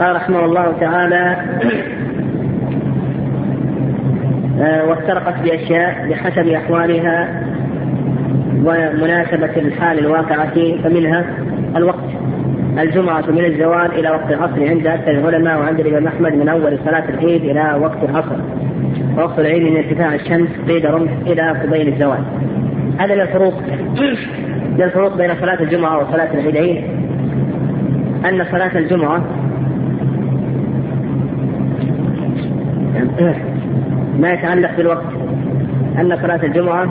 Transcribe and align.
قال 0.00 0.16
رحمه 0.16 0.44
الله 0.44 0.72
تعالى 0.80 1.36
آه، 4.60 4.88
وافترقت 4.88 5.34
بأشياء 5.42 6.08
بحسب 6.08 6.48
أحوالها 6.48 7.42
ومناسبة 8.64 9.56
الحال 9.56 9.98
الواقعة 9.98 10.54
فمنها 10.84 11.24
الوقت. 11.76 12.08
الجمعة 12.78 13.24
من 13.30 13.44
الزوال 13.44 13.98
إلى 13.98 14.10
وقت 14.10 14.30
العصر 14.30 14.68
عند 14.68 14.86
أكثر 14.86 15.10
العلماء 15.10 15.58
وعند 15.58 15.80
الإمام 15.80 16.06
أحمد 16.06 16.34
من 16.34 16.48
أول 16.48 16.78
صلاة 16.84 17.04
العيد 17.08 17.44
إلى 17.44 17.78
وقت 17.80 17.98
العصر. 18.10 18.36
ووقت 19.18 19.38
العيد 19.38 19.62
من 19.62 19.76
ارتفاع 19.76 20.14
الشمس 20.14 20.48
قيد 20.68 20.86
رمح 20.86 21.10
إلى 21.26 21.50
قبيل 21.50 21.88
الزوال. 21.88 22.24
هذا 22.98 23.14
الفروق. 23.14 23.54
الفروق 24.78 25.16
بين 25.16 25.30
صلاة 25.40 25.60
الجمعة 25.62 25.98
وصلاة 25.98 26.28
العيدين. 26.34 26.84
أن 28.28 28.44
صلاة 28.52 28.78
الجمعة 28.78 29.24
ما 34.18 34.32
يتعلق 34.32 34.76
بالوقت. 34.76 35.04
أن 35.98 36.16
صلاة 36.22 36.44
الجمعة 36.44 36.86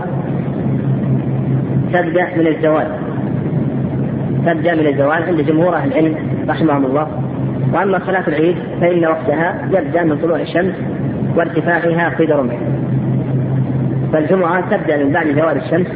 تبدأ 1.94 2.28
من 2.38 2.48
الزوال. 2.48 2.88
تبدأ 4.46 4.76
من 4.76 4.88
الزوال 4.88 5.24
عند 5.24 5.42
جمهور 5.42 5.76
أهل 5.76 5.92
العلم 5.92 6.16
رحمهم 6.50 6.86
الله. 6.86 7.08
وأما 7.74 8.00
صلاة 8.00 8.24
العيد 8.28 8.56
فإن 8.82 9.06
وقتها 9.06 9.68
يبدأ 9.72 10.04
من 10.04 10.18
طلوع 10.18 10.40
الشمس 10.40 10.74
وارتفاعها 11.36 12.10
قيد 12.10 12.32
رمح 12.32 12.54
فالجمعة 14.14 14.78
تبدأ 14.78 15.04
من 15.04 15.12
بعد 15.12 15.28
زوال 15.28 15.58
الشمس. 15.58 15.88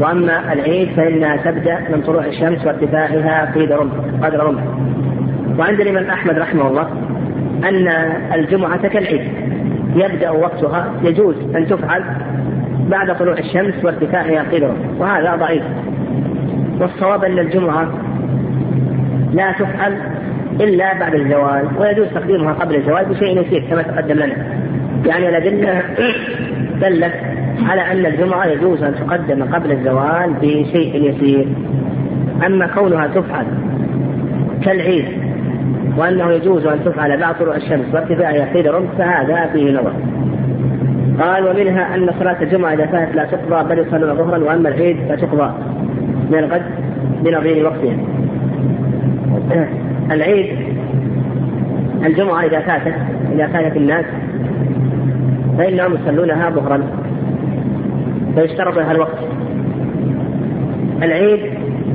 وأما 0.00 0.52
العيد 0.52 0.88
فإنها 0.96 1.36
تبدأ 1.36 1.78
من 1.90 2.02
طلوع 2.06 2.24
الشمس 2.24 2.66
وارتفاعها 2.66 3.52
قيد 3.54 3.72
رمح 3.72 3.92
قدر 4.22 4.46
رمح 4.46 4.62
وعند 5.58 5.80
الإمام 5.80 6.10
أحمد 6.10 6.38
رحمه 6.38 6.68
الله 6.68 6.88
أن 7.68 7.88
الجمعة 8.34 8.88
كالعيد. 8.88 9.22
يبدأ 9.96 10.30
وقتها 10.30 10.92
يجوز 11.02 11.34
أن 11.56 11.66
تفعل 11.66 12.04
بعد 12.90 13.18
طلوع 13.18 13.34
الشمس 13.38 13.84
وارتفاعها 13.84 14.50
قيد 14.50 14.64
رمح 14.64 14.76
وهذا 14.98 15.36
ضعيف. 15.36 15.62
والصواب 16.80 17.24
أن 17.24 17.38
الجمعة 17.38 17.88
لا 19.32 19.52
تفعل 19.52 19.98
إلا 20.60 20.98
بعد 20.98 21.14
الزوال 21.14 21.68
ويجوز 21.78 22.06
تقديمها 22.08 22.52
قبل 22.52 22.74
الزوال 22.76 23.04
بشيء 23.04 23.40
يسير 23.40 23.64
كما 23.70 23.82
تقدم 23.82 24.14
لنا. 24.14 24.36
يعني 25.06 25.28
الأدلة 25.28 25.82
دلت 26.82 27.14
على 27.68 27.92
أن 27.92 28.06
الجمعة 28.06 28.46
يجوز 28.46 28.82
أن 28.82 28.94
تقدم 28.94 29.54
قبل 29.54 29.72
الزوال 29.72 30.32
بشيء 30.42 31.10
يسير. 31.10 31.46
أما 32.46 32.66
كونها 32.66 33.06
تفعل 33.06 33.46
كالعيد 34.64 35.23
وأنه 35.96 36.32
يجوز 36.32 36.66
أن 36.66 36.84
تفعل 36.84 37.20
بعد 37.20 37.38
طلوع 37.38 37.56
الشمس 37.56 37.94
وارتفاعها 37.94 38.54
قيد 38.54 38.66
رمح 38.66 38.90
فهذا 38.98 39.46
فيه 39.52 39.72
نظر. 39.72 39.92
قال 41.20 41.48
ومنها 41.48 41.94
أن 41.94 42.10
صلاة 42.18 42.42
الجمعة 42.42 42.72
إذا 42.72 42.86
كانت 42.86 43.14
لا 43.14 43.24
تقضى 43.24 43.68
بل 43.68 43.78
يصلون 43.78 44.14
ظهرا 44.14 44.38
وأما 44.38 44.68
العيد 44.68 44.96
فتقضى 45.08 45.52
من 46.30 46.38
الغد 46.38 46.62
بنظير 47.22 47.66
وقتها. 47.66 47.96
العيد 50.10 50.46
الجمعة 52.06 52.44
إذا 52.44 52.60
فاتت 52.60 52.94
إذا 53.32 53.46
فاتت 53.46 53.76
الناس 53.76 54.04
فإنهم 55.58 55.94
يصلونها 55.94 56.50
ظهرا 56.50 56.82
فيشترط 58.34 58.76
لها 58.76 58.92
الوقت. 58.92 59.18
العيد 61.02 61.40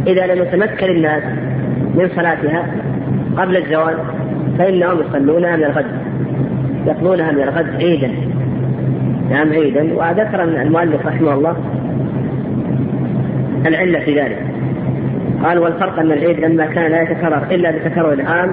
إذا 0.08 0.28
لم 0.28 0.42
يتمكن 0.42 0.86
الناس 0.86 1.24
من 1.96 2.10
صلاتها 2.16 2.66
قبل 3.40 3.58
الزوال 3.58 3.96
فإنهم 4.58 5.00
يصلونها 5.00 5.56
من 5.56 5.64
الغد. 5.64 5.86
يقضونها 6.88 7.32
من 7.32 7.42
الغد 7.42 7.70
عيدا. 7.84 8.12
نعم 9.30 9.50
عيدا. 9.50 9.94
وذكر 9.94 10.44
المؤلف 10.44 11.06
رحمه 11.06 11.34
الله 11.34 11.56
العلة 13.66 14.00
في 14.00 14.20
ذلك. 14.20 14.46
قال 15.44 15.60
والفرق 15.60 16.00
أن 16.00 16.12
العيد 16.12 16.40
لما 16.40 16.66
كان 16.66 16.92
لا 16.92 17.02
يتكرر 17.02 17.44
إلا 17.52 17.72
بتكرر 17.72 18.14
العام 18.14 18.52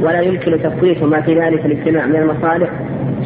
ولا 0.00 0.20
يمكن 0.20 0.62
تفويت 0.62 1.02
ما 1.02 1.20
في 1.20 1.40
ذلك 1.40 1.66
الاجتماع 1.66 2.06
من 2.06 2.16
المصالح 2.16 2.70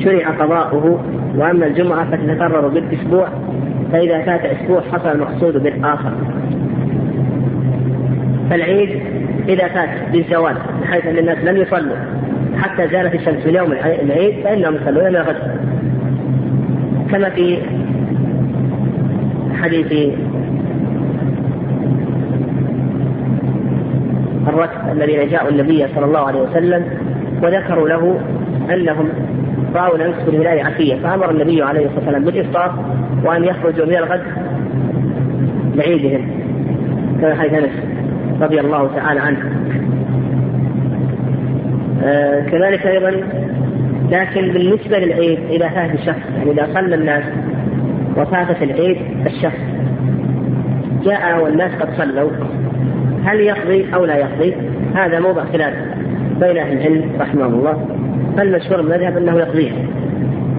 شرع 0.05 0.29
قضاؤه. 0.29 1.05
وأما 1.37 1.67
الجمعة 1.67 2.11
فتتكرر 2.11 2.69
بالأسبوع 2.69 3.29
فإذا 3.93 4.23
فات 4.23 4.41
أسبوع 4.45 4.81
حصل 4.93 5.09
المقصود 5.09 5.63
بالآخر. 5.63 6.13
فالعيد 8.51 9.01
إذا 9.49 9.69
فات 9.69 9.89
بالزوال 10.13 10.57
بحيث 10.83 11.07
أن 11.07 11.19
الناس 11.19 11.39
لم 11.39 11.57
يصلوا. 11.57 11.97
حتى 12.57 12.89
زالت 12.89 13.15
الشمس 13.15 13.47
من 13.47 13.55
يوم 13.55 13.73
العيد 13.73 14.45
فإنهم 14.45 14.75
يصلون 14.75 15.05
من 15.05 15.17
الغد. 15.17 15.37
كما 17.11 17.31
في 17.31 17.59
حديث 19.63 20.15
الركب 24.49 24.93
الذين 24.93 25.29
جاءوا 25.29 25.51
النبي 25.51 25.87
صلى 25.95 26.05
الله 26.05 26.27
عليه 26.27 26.41
وسلم 26.41 26.85
وذكروا 27.43 27.89
له 27.89 28.21
أنهم 28.71 29.09
رأوا 29.75 29.97
الامس 29.97 30.15
في 30.15 30.37
الهلال 30.37 30.67
عشية. 30.67 30.97
فأمر 30.97 31.31
النبي 31.31 31.63
عليه 31.63 31.87
الصلاة 31.87 31.99
والسلام 31.99 32.25
بالإفطار 32.25 32.85
وأن 33.25 33.45
يخرجوا 33.45 33.87
من 33.87 33.97
الغد 33.97 34.23
لعيدهم 35.75 36.31
كما 37.21 37.35
حديث 37.35 37.53
أنس. 37.53 37.94
رضي 38.41 38.61
الله 38.61 38.91
تعالى 38.97 39.21
عنه. 39.21 39.39
آه 42.05 42.41
كذلك 42.41 42.87
أيضا 42.87 43.11
لكن 44.11 44.53
بالنسبة 44.53 44.99
للعيد 44.99 45.39
إذا 45.51 45.69
فات 45.69 45.95
الشخص 45.95 46.23
يعني 46.37 46.51
إذا 46.51 46.69
صلى 46.75 46.95
الناس 46.95 47.25
وفاتت 48.17 48.63
العيد 48.63 48.97
الشخص 49.27 49.59
جاء 51.05 51.43
والناس 51.43 51.73
قد 51.75 51.89
صلوا 51.97 52.31
هل 53.25 53.41
يقضي 53.41 53.95
أو 53.95 54.05
لا 54.05 54.17
يقضي؟ 54.17 54.55
هذا 54.95 55.21
موضع 55.21 55.45
خلاف 55.45 55.75
بين 56.41 56.57
أهل 56.57 56.77
العلم 56.77 57.11
رحمه 57.21 57.47
الله 57.47 57.89
فالمشهور 58.37 58.81
المذهب 58.81 59.17
أنه 59.17 59.39
يقضيها 59.39 59.77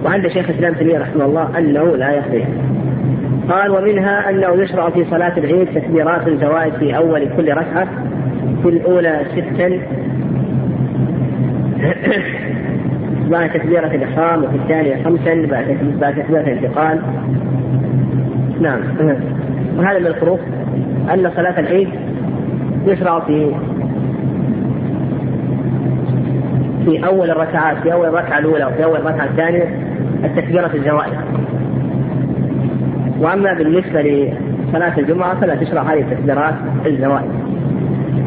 وعند 0.04 0.28
شيخ 0.28 0.48
الإسلام 0.48 0.74
تيمية 0.74 0.98
رحمه 0.98 1.24
الله 1.24 1.58
أنه 1.58 1.96
لا 1.96 2.10
يقضيها 2.10 2.48
قال 3.48 3.70
ومنها 3.70 4.30
أنه 4.30 4.62
يشرع 4.62 4.90
في 4.90 5.04
صلاة 5.10 5.38
العيد 5.38 5.68
تكبيرات 5.74 6.28
الزوائد 6.28 6.74
في 6.74 6.96
أول 6.96 7.28
كل 7.36 7.52
ركعة 7.52 7.88
في 8.62 8.68
الأولى 8.68 9.20
ستا. 9.32 9.70
بعد 13.30 13.50
تكبيرة 13.50 13.86
الإحرام 13.86 14.44
وفي 14.44 14.56
الثانية 14.56 15.04
خمسا 15.04 15.46
بعد 16.00 16.14
تكبيرة 16.14 16.40
الانتقال. 16.40 17.02
نعم. 18.60 18.80
وهذا 19.78 19.98
من 19.98 20.06
الفروق 20.06 20.40
أن 21.14 21.30
صلاة 21.36 21.60
العيد 21.60 21.88
يشرع 22.86 23.20
في 23.20 23.50
في 26.84 27.06
أول 27.06 27.30
الركعات 27.30 27.76
في 27.76 27.92
أول 27.92 28.08
الركعة 28.08 28.38
الأولى 28.38 28.64
وفي 28.64 28.84
أول 28.84 28.96
الركعة 28.96 29.24
الثانية 29.24 29.68
التكبيرة 30.24 30.70
الزوائد. 30.74 31.12
وأما 33.20 33.54
بالنسبة 33.54 34.02
لصلاة 34.02 34.98
الجمعة 34.98 35.40
فلا 35.40 35.54
تشرع 35.54 35.82
هذه 35.82 36.00
التكبيرات 36.00 36.54
الزوائد 36.86 37.30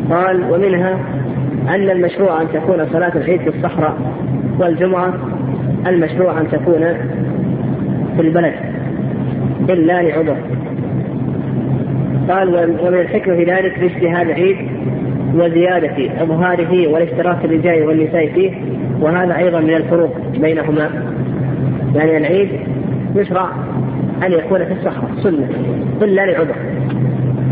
قال 0.09 0.51
ومنها 0.51 0.99
أن 1.69 1.89
المشروع 1.89 2.41
أن 2.41 2.47
تكون 2.53 2.87
صلاة 2.93 3.11
العيد 3.15 3.41
في 3.41 3.49
الصحراء 3.49 3.97
والجمعة 4.59 5.13
المشروع 5.87 6.41
أن 6.41 6.47
تكون 6.51 6.79
في 8.15 8.21
البلد 8.21 8.53
إلا 9.69 10.01
لعذر. 10.01 10.37
قال 12.29 12.77
ومن 12.81 12.99
الحكمة 12.99 13.35
في 13.35 13.43
ذلك 13.43 13.79
باجتهاد 13.79 14.29
العيد 14.29 14.57
وزيادة 15.35 16.23
إظهاره 16.23 16.87
والاشتراك 16.87 17.45
الرجال 17.45 17.87
والنساء 17.87 18.27
فيه 18.33 18.51
وهذا 19.01 19.37
أيضا 19.37 19.59
من 19.59 19.73
الفروق 19.73 20.17
بينهما. 20.41 20.89
يعني 21.95 22.17
العيد 22.17 22.49
يشرع 23.15 23.49
أن 24.23 24.31
يكون 24.31 24.65
في 24.65 24.71
الصحراء 24.71 25.11
سنة 25.23 25.49
إلا 26.01 26.21
لعذر 26.25 26.55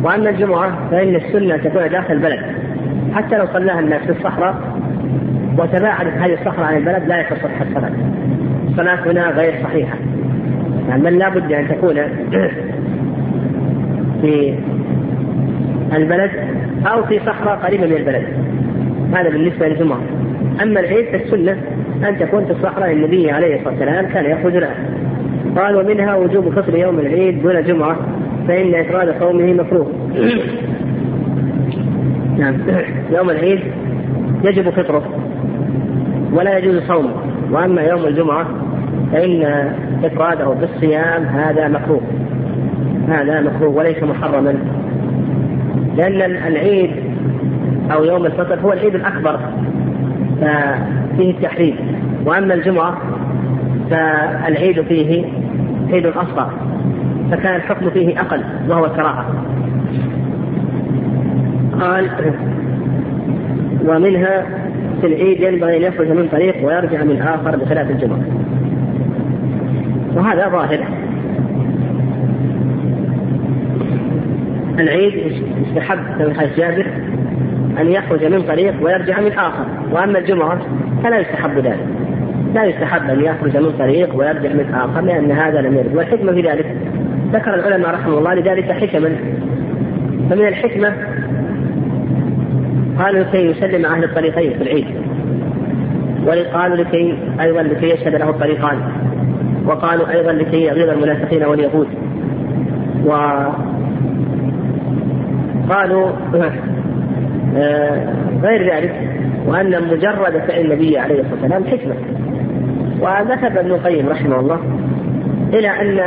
وأما 0.03 0.29
الجمعة 0.29 0.89
فإن 0.91 1.15
السنة 1.15 1.57
تكون 1.57 1.89
داخل 1.89 2.13
البلد 2.13 2.39
حتى 3.13 3.37
لو 3.37 3.45
صلاها 3.53 3.79
الناس 3.79 4.01
في 4.01 4.11
الصحراء 4.11 4.77
وتباعدت 5.57 6.13
هذه 6.13 6.33
الصخرة 6.33 6.63
عن 6.63 6.77
البلد 6.77 7.07
لا 7.07 7.21
يصح 7.21 7.61
الصلاة. 7.61 7.91
الصلاة 8.69 9.11
هنا 9.11 9.29
غير 9.29 9.53
صحيحة. 9.63 9.95
يعني 10.89 11.03
بل 11.03 11.17
لا 11.17 11.29
بد 11.29 11.51
أن 11.51 11.67
تكون 11.67 11.95
في 14.21 14.53
البلد 15.93 16.31
أو 16.87 17.03
في 17.03 17.19
صحراء 17.19 17.55
قريبة 17.55 17.87
من 17.87 17.93
البلد. 17.93 18.23
هذا 19.13 19.29
بالنسبة 19.29 19.67
للجمعة. 19.67 20.01
أما 20.61 20.79
العيد 20.79 21.05
فالسنة 21.05 21.57
أن 22.09 22.17
تكون 22.19 22.45
في 22.45 22.51
الصحراء 22.51 22.91
النبي 22.91 23.31
عليه 23.31 23.55
الصلاة 23.55 23.73
والسلام 23.73 24.05
كان 24.05 24.25
يخرج 24.25 24.55
لها. 24.55 24.75
قال 25.57 25.75
ومنها 25.75 26.15
وجوب 26.15 26.49
فطر 26.49 26.77
يوم 26.77 26.99
العيد 26.99 27.41
دون 27.41 27.63
جمعة 27.63 27.97
فإن 28.47 28.75
إفراد 28.75 29.15
صومه 29.19 29.53
مكروه. 29.53 29.87
نعم. 32.37 32.55
يوم 33.11 33.29
العيد 33.29 33.59
يجب 34.43 34.69
فطره 34.69 35.03
ولا 36.33 36.57
يجوز 36.57 36.83
صومه. 36.87 37.09
وأما 37.51 37.81
يوم 37.81 38.05
الجمعة 38.05 38.47
فإن 39.11 39.43
إفراده 40.03 40.45
بالصيام 40.45 41.23
هذا 41.23 41.67
مكروه. 41.67 42.01
هذا 43.07 43.41
مكروه 43.41 43.69
وليس 43.69 44.03
محرما. 44.03 44.55
لأن 45.97 46.21
العيد 46.21 46.91
أو 47.91 48.03
يوم 48.03 48.25
الفطر 48.25 48.59
هو 48.59 48.73
العيد 48.73 48.95
الأكبر 48.95 49.39
ففيه 50.41 51.31
التحريم. 51.31 51.75
وأما 52.25 52.53
الجمعة 52.53 52.97
فالعيد 53.89 54.81
فيه 54.81 55.25
عيد 55.91 56.05
اصغر 56.05 56.51
فكان 57.31 57.55
الحكم 57.55 57.89
فيه 57.89 58.19
أقل 58.19 58.43
وهو 58.69 58.85
الكراهه 58.85 59.25
قال 61.79 62.09
ومنها 63.85 64.45
في 65.01 65.07
العيد 65.07 65.41
ينبغي 65.41 65.77
أن 65.77 65.81
يخرج 65.81 66.07
من 66.07 66.27
طريق 66.31 66.65
ويرجع 66.65 67.03
من 67.03 67.21
آخر 67.21 67.55
بخلاف 67.57 67.91
الجمعة. 67.91 68.19
وهذا 70.15 70.49
ظاهر. 70.49 70.87
العيد 74.79 75.13
يستحب 75.61 75.99
من 76.19 76.35
حديث 76.39 76.57
جابر 76.57 76.85
أن 77.81 77.87
يخرج 77.87 78.25
من 78.25 78.41
طريق 78.41 78.73
ويرجع 78.81 79.19
من 79.19 79.31
آخر 79.31 79.65
وأما 79.91 80.19
الجمعة 80.19 80.59
فلا 81.03 81.19
يستحب 81.19 81.57
ذلك. 81.57 81.87
لا 82.57 82.65
يستحب 82.65 83.09
أن 83.09 83.25
يخرج 83.25 83.57
من 83.57 83.71
طريق 83.79 84.15
ويرجع 84.15 84.49
من 84.49 84.73
آخر 84.73 85.01
لأن 85.01 85.31
هذا 85.31 85.61
لم 85.61 85.77
يرد. 85.77 85.95
والحكمة 85.95 86.31
في 86.31 86.41
ذلك. 86.41 86.77
ذكر 87.33 87.53
العلماء 87.53 87.93
رحمه 87.93 88.17
الله 88.17 88.33
لذلك 88.33 88.71
حكما. 88.71 89.15
فمن 90.29 90.47
الحكمة 90.47 90.93
قالوا 92.99 93.23
لكي 93.23 93.37
يسلم 93.37 93.85
أهل 93.85 94.03
الطريقين 94.03 94.53
في 94.53 94.61
العيد. 94.61 94.87
وقالوا 96.25 96.77
لكي 96.77 97.17
أيضا 97.41 97.61
لكي 97.61 97.89
يشهد 97.89 98.15
له 98.15 98.29
الطريقان. 98.29 98.77
وقالوا 99.65 100.09
أيضا 100.09 100.31
لكي 100.31 100.63
يغيظ 100.63 100.89
المنافقين 100.89 101.43
واليهود. 101.43 101.87
وقالوا 103.05 103.55
آه، 107.57 108.13
غير 108.43 108.75
ذلك. 108.75 108.95
وأن 109.47 109.87
مجرد 109.87 110.41
فعل 110.47 110.61
النبي 110.61 110.97
عليه 110.97 111.21
الصلاة 111.21 111.41
والسلام 111.41 111.63
حكمة. 111.63 111.95
وذهب 113.01 113.57
ابن 113.57 113.71
القيم 113.71 114.09
رحمه 114.09 114.39
الله 114.39 114.59
إلى 115.53 115.69
أن 115.69 115.99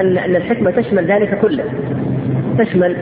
أن 0.00 0.36
الحكمة 0.36 0.70
تشمل 0.70 1.04
ذلك 1.04 1.38
كله. 1.38 1.64
تشمل 2.58 2.96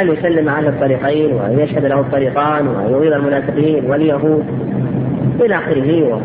أن 0.00 0.12
يسلم 0.12 0.48
على 0.48 0.68
الطريقين 0.68 1.32
وأن 1.32 1.58
يشهد 1.58 1.84
له 1.84 2.00
الطريقان 2.00 2.68
وأن 2.68 2.92
يغيظ 2.92 3.12
المنافقين 3.12 3.84
واليهود 3.84 4.44
إلى 5.40 5.54
آخره 5.54 6.20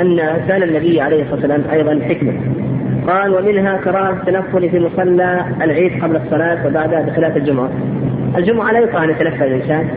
أن 0.00 0.16
كان 0.48 0.62
النبي 0.62 1.00
عليه 1.00 1.22
الصلاة 1.22 1.34
والسلام 1.34 1.62
أيضا 1.72 2.04
حكمة. 2.04 2.32
قال 3.06 3.34
ومنها 3.34 3.76
كراهة 3.76 4.12
التنفل 4.12 4.70
في 4.70 4.80
مصلى 4.80 5.44
العيد 5.62 6.04
قبل 6.04 6.16
الصلاة 6.16 6.66
وبعدها 6.66 7.02
بخلاف 7.02 7.36
الجمعة. 7.36 7.70
الجمعة 8.38 8.72
لا 8.72 8.78
يكره 8.78 9.04
أن 9.04 9.10
يتنفل 9.10 9.44
الإنسان. 9.44 9.88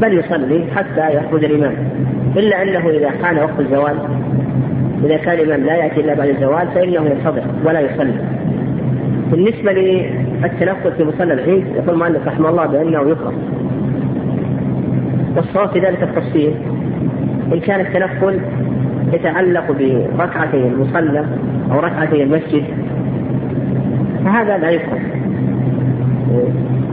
بل 0.00 0.18
يصلي 0.18 0.64
حتى 0.76 1.16
يخرج 1.16 1.44
الإمام. 1.44 1.74
إلا 2.36 2.62
أنه 2.62 2.90
إذا 2.90 3.10
كان 3.22 3.38
وقت 3.38 3.60
الزوال 3.60 3.96
إذا 5.04 5.16
كان 5.16 5.38
الإمام 5.38 5.66
لا 5.66 5.76
يأتي 5.76 6.00
إلا 6.00 6.14
بعد 6.14 6.28
الزوال 6.28 6.68
فإنه 6.74 7.04
ينتظر 7.10 7.42
ولا 7.64 7.80
يصلي. 7.80 8.14
بالنسبة 9.30 9.72
للتنفل 9.72 10.92
في 10.92 11.04
مصلى 11.04 11.32
العيد 11.32 11.66
يقول 11.66 11.90
المؤلف 11.94 12.26
رحمه 12.26 12.48
الله 12.48 12.66
بأنه 12.66 13.10
يكره 13.10 13.32
والصواب 15.36 15.68
في 15.68 15.78
ذلك 15.78 16.02
التفصيل 16.02 16.54
إن 17.52 17.60
كان 17.60 17.80
التنفل 17.80 18.40
يتعلق 19.12 19.72
بركعتي 20.18 20.56
المصلى 20.56 21.26
أو 21.72 21.80
ركعتي 21.80 22.22
المسجد 22.22 22.64
فهذا 24.24 24.58
لا 24.58 24.70
يكره 24.70 25.00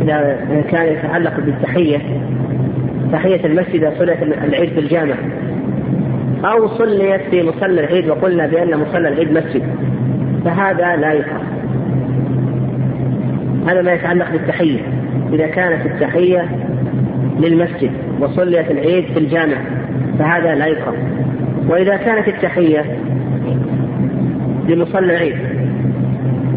إذا 0.02 0.38
كان 0.72 0.94
يتعلق 0.94 1.40
بالتحية 1.40 1.98
تحية 3.12 3.46
المسجد 3.46 3.94
صليت 3.98 4.24
العيد 4.24 4.70
في 4.70 4.80
الجامع. 4.80 5.16
أو 6.46 6.68
صليت 6.68 7.22
في 7.22 7.44
مصلى 7.44 7.82
العيد 7.82 8.10
وقلنا 8.10 8.48
بأن 8.48 8.80
مصلى 8.80 9.08
العيد 9.08 9.32
مسجد. 9.32 9.64
فهذا 10.46 10.96
لا 10.96 11.14
يكره 11.14 11.42
هذا 13.68 13.82
ما 13.82 13.94
يتعلق 13.94 14.32
بالتحية. 14.32 14.80
إذا 15.34 15.48
كانت 15.48 15.86
التحية 15.86 16.50
للمسجد 17.40 17.92
وصليت 18.20 18.72
العيد 18.72 19.06
في 19.06 19.20
الجامع 19.20 19.58
فهذا 20.20 20.56
لا 20.56 20.66
يكره 20.66 20.96
وإذا 21.68 21.96
كانت 21.98 22.28
التحية 22.28 22.86
لمصلى 24.68 25.00
العيد 25.14 25.36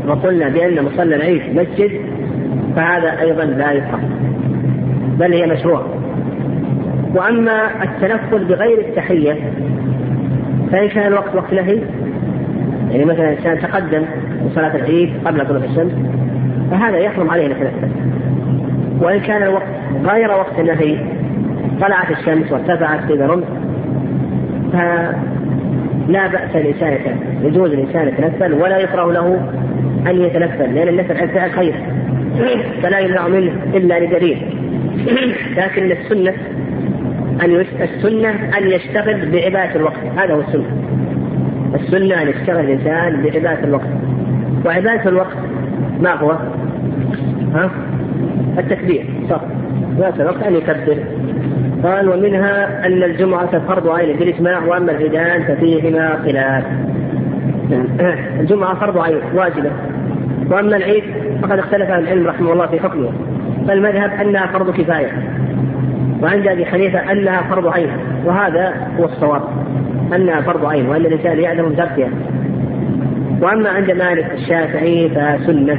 وقلنا 0.09 0.49
بأن 0.49 0.85
مصلى 0.85 1.17
العيد 1.17 1.43
مسجد 1.55 1.91
فهذا 2.77 3.21
أيضا 3.21 3.45
لا 3.45 3.73
يكره 3.73 4.01
بل 5.19 5.33
هي 5.33 5.47
مشروع. 5.47 6.02
وأما 7.15 7.83
التنفل 7.83 8.45
بغير 8.45 8.79
التحية 8.79 9.37
فإن 10.73 10.89
كان 10.89 11.07
الوقت 11.07 11.35
وقت 11.35 11.53
نهي 11.53 11.79
يعني 12.91 13.05
مثلا 13.05 13.33
إنسان 13.33 13.61
تقدم 13.61 14.03
لصلاة 14.47 14.77
العيد 14.77 15.11
قبل 15.25 15.47
طلوع 15.47 15.65
الشمس 15.65 15.93
فهذا 16.71 16.99
يحرم 16.99 17.31
عليه 17.31 17.47
أن 17.47 17.51
يتنفل. 17.51 17.89
وإن 19.01 19.21
كان 19.21 19.43
الوقت 19.43 19.67
غير 20.05 20.31
وقت 20.31 20.59
النهي 20.59 20.99
طلعت 21.81 22.11
الشمس 22.11 22.53
وارتفعت 22.53 23.05
في 23.05 23.13
رمح 23.13 23.47
فلا 24.73 26.27
بأس 26.27 26.57
الإنسان 26.57 26.99
يجوز 27.43 27.73
الإنسان 27.73 28.09
يتنفل 28.09 28.53
ولا 28.53 28.79
يكره 28.79 29.13
له 29.13 29.51
أن 30.07 30.21
يتنفل 30.21 30.75
لأن 30.75 30.89
النفل 30.89 31.29
فعل 31.29 31.51
خير 31.51 31.75
فلا 32.83 32.99
يمنع 32.99 33.29
منه 33.29 33.53
إلا 33.75 34.01
لدليل. 34.01 34.39
لكن 35.57 35.93
السنة 35.93 36.33
أن 37.45 37.67
السنة 37.81 38.31
أن 38.59 38.71
يشتغل 38.71 39.31
بعبادة 39.31 39.75
الوقت. 39.75 39.99
هذا 40.17 40.35
هو 40.35 40.41
السنة. 40.41 40.65
السنة 41.75 42.23
أن 42.23 42.29
يشتغل 42.29 42.61
الإنسان 42.61 43.23
بعبادة 43.23 43.65
الوقت. 43.65 43.89
وعبادة 44.65 45.09
الوقت 45.09 45.37
ما 46.01 46.15
هو؟ 46.15 46.31
ها؟ 47.55 47.71
التكبير. 48.59 49.07
صح. 49.31 49.41
عبادة 49.97 50.23
الوقت 50.23 50.43
أن 50.43 50.55
يكبر. 50.55 50.99
قال 51.85 52.09
ومنها 52.09 52.87
أن 52.87 53.03
الجمعة 53.03 53.59
فرض 53.59 53.89
عين 53.89 54.17
بالإجماع 54.17 54.65
وأما 54.65 54.93
العيدان 54.93 55.43
ففيهما 55.43 56.19
خلاف. 56.25 56.65
الجمعة 58.41 58.75
فرض 58.75 58.99
عين 58.99 59.17
واجبة. 59.35 59.71
وأما 60.51 60.77
العيد 60.77 61.05
فقد 61.43 61.59
اختلف 61.59 61.91
أهل 61.91 62.03
العلم 62.03 62.27
رحمه 62.27 62.53
الله 62.53 62.67
في 62.67 62.81
حكمه. 62.81 63.13
فالمذهب 63.69 64.11
أنها 64.21 64.47
فرض 64.47 64.71
كفاية. 64.71 65.32
وعند 66.23 66.47
أبي 66.47 66.67
حنيفة 66.67 67.13
أنها 67.13 67.43
فرض 67.43 67.67
عين 67.67 67.89
وهذا 68.25 68.75
هو 68.99 69.05
الصواب 69.05 69.43
أنها 70.15 70.41
فرض 70.41 70.67
عين 70.67 70.89
وأن 70.89 71.01
الإنسان 71.01 71.39
يعلم 71.39 71.69
بتركها 71.69 72.09
وأما 73.43 73.69
عند 73.69 73.91
مالك 73.91 74.33
الشافعي 74.35 75.09
فسنة 75.09 75.79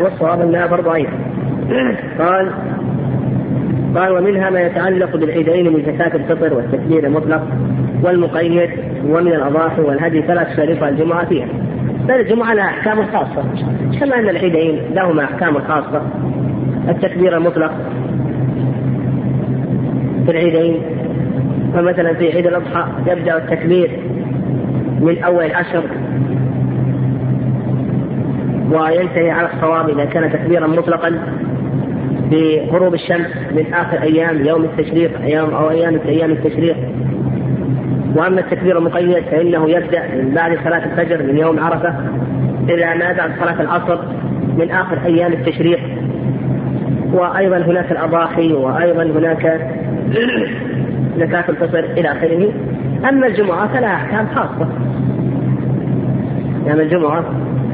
والصواب 0.00 0.40
أنها 0.40 0.66
فرض 0.66 0.88
عين. 0.88 1.08
قال 2.18 2.50
قال 3.96 4.12
ومنها 4.12 4.50
ما 4.50 4.60
يتعلق 4.60 5.16
بالعيدين 5.16 5.72
من 5.72 5.82
زكاة 5.82 6.16
الفطر 6.16 6.54
والتكبير 6.54 7.06
المطلق 7.06 7.42
والمقيد 8.02 8.70
ومن 9.08 9.32
الأضاحي 9.32 9.80
والهدي 9.80 10.22
فلا 10.22 10.42
تشاركها 10.42 10.88
الجمعة 10.88 11.24
فيها. 11.24 11.46
بل 12.08 12.14
الجمعة 12.14 12.54
لها 12.54 12.64
أحكام 12.64 13.06
خاصة 13.06 13.44
كما 14.00 14.18
أن 14.18 14.28
العيدين 14.28 14.80
لهما 14.94 15.24
أحكام 15.24 15.58
خاصة 15.58 16.02
التكبير 16.88 17.36
المطلق 17.36 17.72
في 20.26 20.32
العيدين. 20.32 20.82
فمثلا 21.74 22.14
في 22.14 22.32
عيد 22.32 22.46
الأضحى 22.46 22.84
يبدأ 23.06 23.36
التكبير 23.36 23.90
من 25.00 25.22
أول 25.22 25.44
العشر 25.44 25.82
وينتهي 28.70 29.30
على 29.30 29.48
الصواب 29.54 29.88
إذا 29.88 30.04
كان 30.04 30.32
تكبيرا 30.32 30.66
مطلقا 30.66 31.18
بغروب 32.30 32.94
الشمس 32.94 33.26
من 33.56 33.74
آخر 33.74 34.02
أيام 34.02 34.46
يوم 34.46 34.64
التشريق 34.64 35.20
أيام 35.20 35.54
أو 35.54 35.70
أيام 35.70 36.00
أيام 36.08 36.30
التشريق. 36.30 36.76
وأما 38.16 38.40
التكبير 38.40 38.78
المقيد 38.78 39.24
فإنه 39.30 39.70
يبدأ 39.70 40.02
من 40.14 40.32
بعد 40.34 40.58
صلاة 40.64 40.84
الفجر 40.84 41.22
من 41.22 41.38
يوم 41.38 41.60
عرفة 41.60 41.94
إلى 42.68 42.94
ما 42.98 43.12
بعد 43.12 43.30
صلاة 43.40 43.60
العصر 43.62 43.98
من 44.58 44.70
آخر 44.70 44.98
أيام 45.06 45.32
التشريق. 45.32 45.80
وأيضا 47.12 47.58
هناك 47.58 47.92
الأضاحي 47.92 48.52
وأيضا 48.52 49.02
هناك 49.02 49.70
زكاة 51.20 51.44
الفطر 51.48 51.84
إلى 51.84 52.12
آخره. 52.12 52.52
أما 53.08 53.26
الجمعة 53.26 53.68
فلها 53.68 53.94
أحكام 53.94 54.26
خاصة. 54.34 54.68
يعني 56.66 56.82
الجمعة 56.82 57.24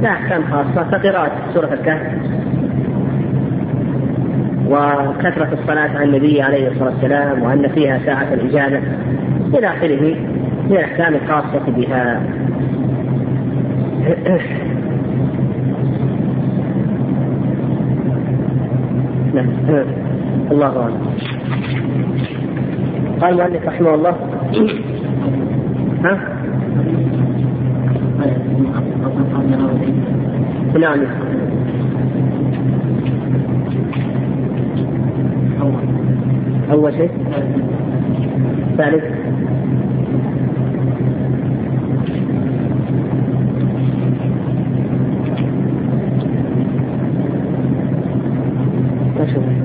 لها 0.02 0.12
أحكام 0.12 0.42
خاصة 0.52 0.90
كقراءه 0.90 1.30
سورة 1.54 1.72
الكهف 1.72 2.12
وكثرة 4.66 5.52
الصلاة 5.52 5.90
على 5.98 6.04
النبي 6.04 6.42
عليه 6.42 6.68
الصلاة 6.68 6.90
والسلام 6.90 7.42
وأن 7.42 7.68
فيها 7.68 7.98
ساعة 8.06 8.34
الإجابة 8.34 8.82
إلى 9.54 9.66
آخره 9.66 10.16
من 10.64 10.76
الأحكام 10.76 11.14
الخاصة 11.14 11.70
بها. 11.76 12.22
نعم. 19.34 20.11
الله 20.50 20.82
أعلم. 20.82 21.02
قال 23.20 23.40
المؤلف 23.40 23.66
رحمه 23.66 23.94
الله. 23.94 24.14
ها؟ 26.04 26.18
نعم. 30.80 30.98
أول 36.72 36.92
شيء. 36.92 37.10
ثالث. 38.76 39.04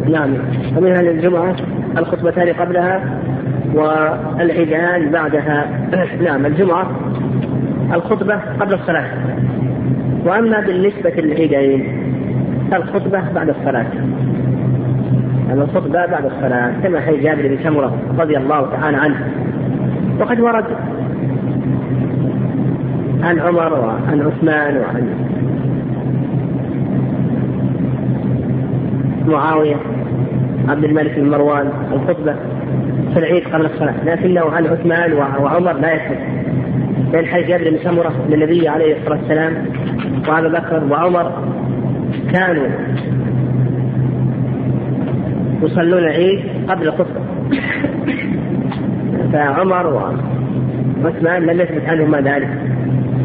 نعم. 0.10 0.34
ومنها 0.78 1.02
للجمعة 1.02 1.56
الخطبتان 1.98 2.54
قبلها 2.54 3.20
والعيدان 3.74 5.12
بعدها. 5.12 5.66
نعم 6.26 6.46
الجمعة 6.46 6.92
الخطبة 7.94 8.40
قبل 8.60 8.74
الصلاة. 8.74 9.08
وأما 10.26 10.60
بالنسبة 10.60 11.10
للعيدين 11.10 11.88
الخطبة 12.74 13.22
بعد 13.36 13.50
الصلاة. 13.50 13.86
الخطبة 15.54 16.06
بعد 16.06 16.26
الصلاة 16.26 16.72
كما 16.84 17.00
حديث 17.00 17.24
جابر 17.24 17.48
بن 17.48 17.58
سمرة 17.64 17.98
رضي 18.20 18.38
الله 18.38 18.70
تعالى 18.72 18.98
عنه. 18.98 19.16
وقد 20.20 20.40
ورد 20.40 20.66
عن 23.24 23.40
عمر 23.40 23.74
وعن 23.74 24.22
عثمان 24.22 24.78
وعن 24.78 25.08
معاوية 29.28 29.76
عبد 30.68 30.84
الملك 30.84 31.20
بن 31.20 31.30
مروان 31.30 31.72
الخطبة 31.94 32.36
في 33.14 33.20
العيد 33.20 33.44
قبل 33.48 33.66
الصلاة. 33.66 33.94
لكنه 34.06 34.42
عن 34.42 34.68
عثمان 34.68 35.14
وعمر 35.14 35.74
لا 35.74 35.94
يثبت 35.94 36.18
لأن 37.14 37.26
حديث 37.26 37.48
جابر 37.48 37.70
بن 37.70 37.78
سمرة 37.78 38.14
للنبي 38.30 38.68
عليه 38.68 38.98
الصلاة 38.98 39.18
والسلام 39.20 39.66
وأبا 40.28 40.60
بكر 40.60 40.84
وعمر 40.92 41.32
كانوا 42.32 42.68
يصلون 45.64 46.00
العيد 46.00 46.40
قبل 46.68 46.88
الخطبة. 46.88 47.22
فعمر 49.34 50.14
وعثمان 51.04 51.44
لم 51.44 51.62
يثبت 51.62 51.86
عنهما 51.88 52.22
ذلك. 52.22 52.50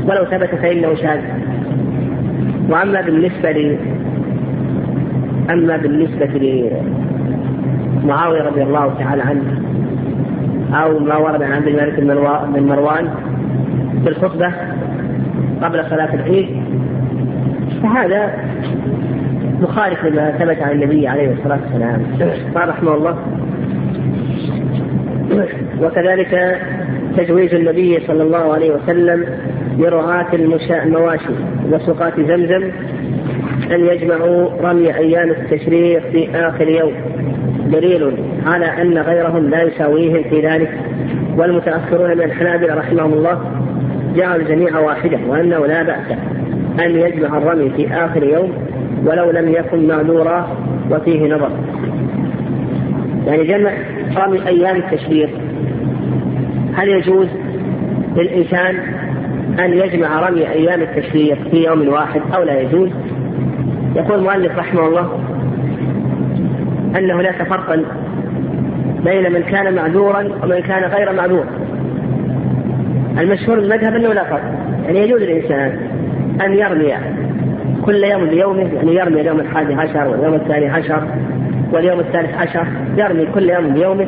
ولو 0.05 0.25
ثبت 0.25 0.55
فإنه 0.55 0.95
شاذ. 0.95 1.21
وأما 2.69 3.01
بالنسبة 3.01 3.53
أما 5.53 5.77
بالنسبة 5.77 6.27
لمعاوية 8.05 8.43
رضي 8.43 8.63
الله 8.63 8.95
تعالى 8.99 9.23
عنه 9.23 9.63
أو 10.75 10.99
ما 10.99 11.17
ورد 11.17 11.43
عن 11.43 11.53
عبد 11.53 11.67
الملك 11.67 12.01
بن 12.55 12.63
مروان 12.63 13.09
في 14.05 14.09
الخطبة 14.09 14.53
قبل 15.63 15.85
صلاة 15.91 16.15
العيد 16.15 16.49
فهذا 17.83 18.33
مخالف 19.61 20.05
لما 20.05 20.31
ثبت 20.31 20.63
عن 20.63 20.71
النبي 20.71 21.09
عليه 21.09 21.33
الصلاة 21.33 21.59
والسلام. 21.63 22.03
قال 22.55 22.69
رحمه 22.69 22.95
الله 22.95 23.17
وكذلك 25.83 26.61
تجويز 27.17 27.55
النبي 27.55 28.01
صلى 28.07 28.23
الله 28.23 28.55
عليه 28.55 28.71
وسلم 28.71 29.27
لرعاة 29.79 30.27
المواشي 30.73 31.33
وسقاة 31.71 32.13
زمزم 32.17 32.71
أن 33.71 33.87
يجمعوا 33.87 34.49
رمي 34.63 34.97
أيام 34.97 35.31
التشريق 35.31 36.03
في 36.13 36.29
آخر 36.35 36.69
يوم. 36.69 36.93
دليل 37.67 38.13
على 38.47 38.67
أن 38.67 38.99
غيرهم 38.99 39.51
لا 39.51 39.63
يساويهم 39.63 40.23
في 40.31 40.41
ذلك. 40.41 40.71
والمتأخرون 41.39 42.11
من 42.11 42.23
الحنابلة 42.23 42.75
رحمهم 42.75 43.13
الله 43.13 43.41
جعلوا 44.17 44.43
الجميع 44.43 44.79
واحدة 44.79 45.19
وأنه 45.29 45.67
لا 45.67 45.83
بأس 45.83 46.19
أن 46.81 46.91
يجمع 46.91 47.39
الرمي 47.39 47.71
في 47.71 47.95
آخر 47.95 48.23
يوم 48.23 48.53
ولو 49.07 49.31
لم 49.31 49.49
يكن 49.49 49.87
معذورا 49.87 50.57
وفيه 50.91 51.35
نظر. 51.35 51.51
يعني 53.27 53.45
جمع 53.45 53.71
رمي 54.17 54.47
أيام 54.47 54.77
التشريق 54.77 55.31
هل 56.75 56.89
يجوز 56.89 57.27
للإنسان 58.17 58.77
أن 59.59 59.73
يجمع 59.73 60.29
رمي 60.29 60.49
أيام 60.49 60.83
التشريق 60.83 61.39
في 61.51 61.65
يوم 61.65 61.89
واحد 61.89 62.21
أو 62.35 62.43
لا 62.43 62.61
يجوز؟ 62.61 62.89
يقول 63.97 64.19
المؤلف 64.19 64.59
رحمه 64.59 64.87
الله 64.87 65.21
أنه 66.99 67.23
لا 67.23 67.33
فرقا 67.33 67.85
بين 69.05 69.33
من 69.33 69.43
كان 69.43 69.75
معذورا 69.75 70.19
ومن 70.43 70.61
كان 70.61 70.85
غير 70.85 71.13
معذور. 71.13 71.45
المشهور 73.19 73.59
المذهب 73.59 73.95
أنه 73.95 74.13
لا 74.13 74.25
فرق 74.25 74.43
يعني 74.85 74.99
يجوز 74.99 75.23
للإنسان 75.23 75.79
أن 76.45 76.55
يرمي 76.55 76.95
كل 77.85 78.05
يوم 78.05 78.27
بيومه 78.27 78.71
يعني 78.75 78.95
يرمي 78.95 79.21
اليوم 79.21 79.41
الحادي 79.41 79.75
عشر 79.75 80.09
واليوم 80.09 80.35
الثاني 80.35 80.69
عشر 80.69 81.03
واليوم 81.73 82.01
الثالث 82.01 82.35
عشر 82.35 82.67
يرمي 82.97 83.27
كل 83.35 83.51
يوم 83.51 83.75
بيومه. 83.75 84.07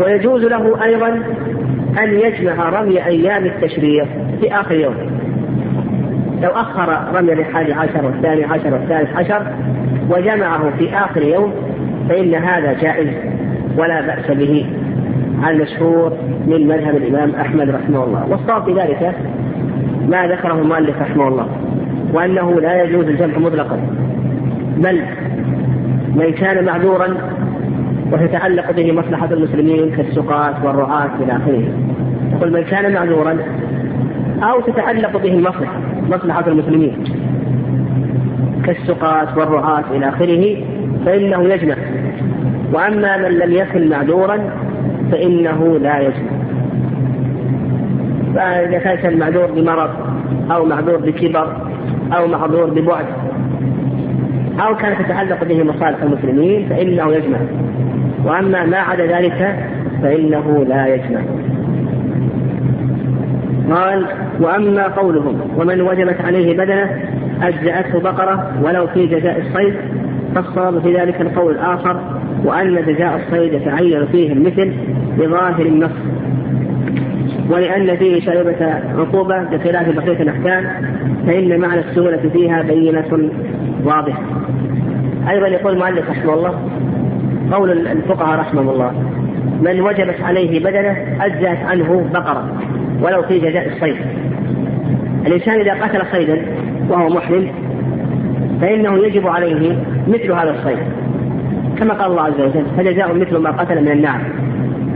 ويجوز 0.00 0.44
له 0.44 0.84
أيضا 0.84 1.08
أن 1.98 2.18
يجمع 2.18 2.68
رمي 2.68 3.06
أيام 3.06 3.46
التشريق 3.46 4.06
في 4.40 4.54
آخر 4.54 4.74
يوم. 4.74 5.13
لو 6.42 6.50
أخر 6.50 6.98
رمي 7.14 7.32
الحادي 7.32 7.72
عشر 7.72 8.06
والثاني 8.06 8.44
عشر 8.44 8.72
والثالث 8.72 9.16
عشر 9.16 9.42
وجمعه 10.10 10.70
في 10.78 10.96
آخر 10.96 11.22
يوم 11.22 11.52
فإن 12.08 12.34
هذا 12.34 12.72
جائز 12.72 13.08
ولا 13.78 14.00
بأس 14.00 14.30
به. 14.30 14.66
المشهور 15.48 16.12
من 16.46 16.68
مذهب 16.68 16.96
الإمام 16.96 17.34
أحمد 17.34 17.70
رحمه 17.70 18.04
الله. 18.04 18.26
والصواب 18.30 18.64
في 18.64 18.72
ذلك 18.72 19.14
ما 20.08 20.26
ذكره 20.26 20.54
المؤلف 20.62 21.02
رحمه 21.02 21.28
الله 21.28 21.46
وأنه 22.12 22.60
لا 22.60 22.82
يجوز 22.82 23.04
الجمع 23.04 23.38
مطلقا 23.38 23.80
بل 24.76 25.02
من 26.14 26.32
كان 26.32 26.64
معذورا 26.64 27.16
وتتعلق 28.12 28.70
به 28.70 28.92
مصلحة 28.92 29.28
المسلمين 29.32 29.90
كالسقاة 29.96 30.66
والرعاة 30.66 31.10
إلى 31.20 31.32
آخره. 31.32 31.68
يقول 32.32 32.52
من 32.52 32.62
كان 32.62 32.92
معذورا 32.92 33.38
أو 34.42 34.60
تتعلق 34.60 35.16
به 35.16 35.32
المصلحة 35.32 35.80
مصلحة 36.10 36.46
المسلمين. 36.46 37.04
كالسقاة 38.64 39.38
والرعاة 39.38 39.84
إلى 39.90 40.08
آخره 40.08 40.56
فإنه 41.06 41.42
يجمع. 41.42 41.74
وأما 42.72 43.16
من 43.16 43.38
لم 43.38 43.52
يكن 43.52 43.88
معذورا 43.88 44.38
فإنه 45.12 45.78
لا 45.78 46.00
يجمع. 46.00 46.32
فإذا 48.34 48.78
كان 48.78 49.12
المعذور 49.12 49.46
بمرض 49.46 49.90
أو 50.50 50.64
معذور 50.64 50.96
بكبر 50.96 51.56
أو 52.12 52.26
معذور 52.26 52.70
ببعد 52.70 53.06
أو 54.60 54.76
كانت 54.76 55.02
تتعلق 55.02 55.44
به 55.44 55.62
مصالح 55.62 56.02
المسلمين 56.02 56.68
فإنه 56.68 57.12
يجمع. 57.12 57.38
وأما 58.24 58.66
ما 58.66 58.78
عدا 58.78 59.06
ذلك 59.06 59.56
فإنه 60.02 60.64
لا 60.68 60.94
يجمع. 60.94 61.20
قال 63.70 64.06
وأما 64.40 64.86
قولهم 64.88 65.40
ومن 65.56 65.80
وجبت 65.80 66.20
عليه 66.20 66.56
بدنه 66.56 66.90
أجزأته 67.42 68.00
بقرة 68.00 68.52
ولو 68.62 68.86
في 68.86 69.06
جزاء 69.06 69.40
الصيد 69.40 69.74
فالصواب 70.34 70.82
في 70.82 70.96
ذلك 70.96 71.20
القول 71.20 71.52
الآخر 71.52 72.00
وأن 72.44 72.74
جزاء 72.86 73.16
الصيد 73.16 73.52
يتعين 73.52 74.06
فيه 74.06 74.32
المثل 74.32 74.72
بظاهر 75.18 75.66
النص 75.66 75.90
ولأن 77.50 77.96
فيه 77.96 78.20
شائبة 78.20 78.66
عقوبة 78.98 79.42
بخلاف 79.42 79.96
بقية 79.96 80.22
الأحكام 80.22 80.66
فإن 81.26 81.60
معنى 81.60 81.80
السهولة 81.80 82.30
فيها 82.32 82.62
بينة 82.62 83.30
واضحة. 83.84 84.22
أيضا 85.30 85.46
يقول 85.46 85.72
المؤلف 85.72 86.10
رحمه 86.10 86.34
الله 86.34 86.54
قول 87.52 87.70
الفقهاء 87.70 88.40
رحمه 88.40 88.72
الله 88.72 88.92
من 89.62 89.80
وجبت 89.80 90.20
عليه 90.20 90.60
بدنه 90.60 90.96
أجزأت 91.20 91.58
عنه 91.58 92.10
بقرة 92.14 92.44
ولو 93.02 93.22
في 93.22 93.38
جزاء 93.38 93.68
الصيد. 93.68 93.96
الإنسان 95.26 95.60
إذا 95.60 95.74
قتل 95.74 96.06
صيدا 96.12 96.42
وهو 96.88 97.08
محرم 97.08 97.48
فإنه 98.60 99.06
يجب 99.06 99.26
عليه 99.26 99.76
مثل 100.08 100.32
هذا 100.32 100.50
الصيد. 100.50 100.78
كما 101.78 101.94
قال 101.94 102.10
الله 102.10 102.22
عز 102.22 102.40
وجل 102.40 102.64
فجزاء 102.76 103.14
مثل 103.14 103.36
ما 103.36 103.50
قتل 103.50 103.82
من 103.82 103.88
النعم 103.88 104.20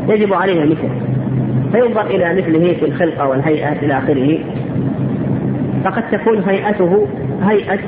يجب 0.08 0.34
عليه 0.34 0.64
مثله 0.64 0.90
فينظر 1.72 2.06
إلى 2.06 2.34
مثله 2.34 2.74
في 2.80 2.84
الخلقة 2.84 3.28
والهيئة 3.28 3.72
إلى 3.72 3.98
آخره. 3.98 4.38
فقد 5.84 6.02
تكون 6.10 6.42
هيئته 6.48 7.06
هيئة 7.42 7.78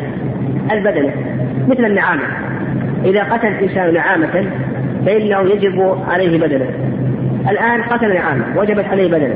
البدنة 0.73 1.13
مثل 1.69 1.85
النعامة. 1.85 2.23
إذا 3.05 3.23
قتل 3.23 3.47
الإنسان 3.47 3.95
نعامة 3.95 4.47
فإنه 5.07 5.41
يجب 5.41 5.97
عليه 6.09 6.39
بدنه. 6.39 6.71
الآن 7.51 7.83
قتل 7.83 8.15
نعامة 8.15 8.45
وجبت 8.57 8.85
عليه 8.85 9.09
بدنه. 9.09 9.35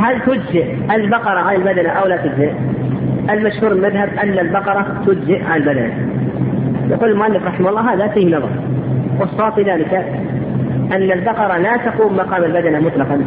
هل 0.00 0.20
تجزئ 0.26 0.64
البقرة 0.90 1.38
عن 1.38 1.56
البدنة 1.56 1.88
أو 1.88 2.06
لا 2.06 2.16
تجزئ؟ 2.16 2.52
المشهور 3.30 3.72
المذهب 3.72 4.08
أن 4.22 4.38
البقرة 4.38 4.86
تجزئ 5.06 5.42
عن 5.44 5.56
البدنة 5.56 5.92
يقول 6.90 7.10
المؤلف 7.10 7.46
رحمه 7.46 7.68
الله 7.68 7.94
هذا 7.94 8.08
فيه 8.08 8.36
نظر. 8.36 8.50
والصواب 9.20 9.52
في 9.52 9.62
ذلك 9.62 9.94
أن 10.92 11.12
البقرة 11.12 11.58
لا 11.58 11.76
تقوم 11.76 12.16
مقام 12.16 12.44
البدنة 12.44 12.80
مطلقا. 12.80 13.20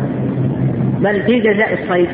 بل 1.00 1.22
في 1.22 1.40
جزاء 1.40 1.74
الصيد. 1.74 2.10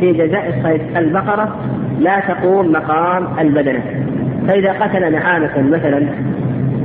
في 0.00 0.12
جزاء 0.12 0.48
الصيد 0.58 0.96
البقرة 0.96 1.56
لا 2.00 2.20
تقوم 2.20 2.72
مقام 2.72 3.26
البدنة 3.40 3.82
فإذا 4.48 4.72
قتل 4.72 5.12
نعامة 5.12 5.62
مثلا 5.62 6.06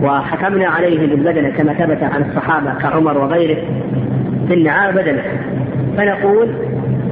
وحكمنا 0.03 0.67
عليه 0.67 0.99
بالبدنة 0.99 1.49
كما 1.49 1.73
ثبت 1.73 2.03
عن 2.03 2.21
الصحابة 2.21 2.73
كعمر 2.73 3.17
وغيره 3.17 3.57
في 4.47 4.53
النعام 4.53 4.95
بدنة 4.95 5.21
فنقول 5.99 6.49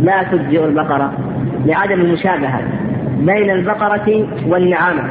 لا 0.01 0.24
تجزئ 0.24 0.65
البقرة 0.65 1.13
لعدم 1.65 2.01
المشابهة 2.01 2.62
بين 3.20 3.50
البقرة 3.50 4.27
والنعامة 4.48 5.03